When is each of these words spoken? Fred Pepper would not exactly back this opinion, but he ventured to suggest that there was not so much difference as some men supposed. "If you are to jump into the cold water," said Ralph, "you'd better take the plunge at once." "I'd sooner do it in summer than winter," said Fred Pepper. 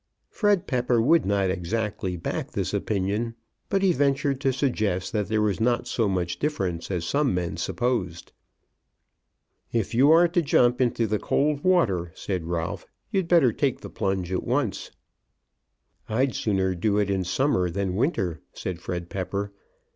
Fred 0.31 0.65
Pepper 0.65 0.99
would 0.99 1.27
not 1.27 1.51
exactly 1.51 2.17
back 2.17 2.49
this 2.53 2.73
opinion, 2.73 3.35
but 3.69 3.83
he 3.83 3.93
ventured 3.93 4.41
to 4.41 4.51
suggest 4.51 5.13
that 5.13 5.27
there 5.27 5.43
was 5.43 5.59
not 5.61 5.85
so 5.85 6.09
much 6.09 6.39
difference 6.39 6.89
as 6.89 7.05
some 7.05 7.35
men 7.35 7.55
supposed. 7.55 8.31
"If 9.71 9.93
you 9.93 10.09
are 10.11 10.27
to 10.27 10.41
jump 10.41 10.81
into 10.81 11.05
the 11.05 11.19
cold 11.19 11.63
water," 11.63 12.11
said 12.15 12.47
Ralph, 12.47 12.87
"you'd 13.11 13.27
better 13.27 13.53
take 13.53 13.81
the 13.81 13.91
plunge 13.91 14.31
at 14.31 14.43
once." 14.43 14.89
"I'd 16.09 16.33
sooner 16.33 16.73
do 16.73 16.97
it 16.97 17.11
in 17.11 17.23
summer 17.23 17.69
than 17.69 17.93
winter," 17.95 18.41
said 18.53 18.79
Fred 18.81 19.07
Pepper. 19.07 19.51